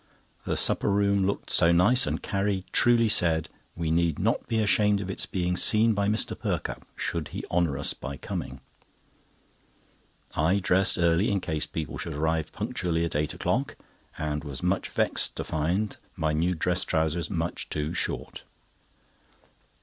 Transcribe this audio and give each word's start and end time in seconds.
The 0.45 0.57
supper 0.57 0.89
room 0.89 1.27
looked 1.27 1.51
so 1.51 1.71
nice, 1.71 2.07
and 2.07 2.23
Carrie 2.23 2.65
truly 2.71 3.07
said: 3.07 3.49
"We 3.75 3.91
need 3.91 4.17
not 4.17 4.47
be 4.47 4.59
ashamed 4.59 4.99
of 4.99 5.11
its 5.11 5.27
being 5.27 5.55
seen 5.55 5.93
by 5.93 6.07
Mr. 6.07 6.35
Perkupp, 6.35 6.87
should 6.95 7.27
he 7.27 7.45
honour 7.51 7.77
us 7.77 7.93
by 7.93 8.17
coming." 8.17 8.61
I 10.35 10.57
dressed 10.57 10.97
early 10.97 11.29
in 11.29 11.39
case 11.39 11.67
people 11.67 11.99
should 11.99 12.15
arrive 12.15 12.51
punctually 12.51 13.05
at 13.05 13.15
eight 13.15 13.35
o'clock, 13.35 13.75
and 14.17 14.43
was 14.43 14.63
much 14.63 14.89
vexed 14.89 15.35
to 15.35 15.43
find 15.43 15.97
my 16.15 16.33
new 16.33 16.55
dress 16.55 16.83
trousers 16.83 17.29
much 17.29 17.69
too 17.69 17.93
short. 17.93 18.41